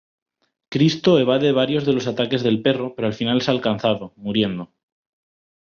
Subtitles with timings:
[0.73, 4.73] Cristo evade varios de los ataques del perro, pero al final es alcanzado, muriendo.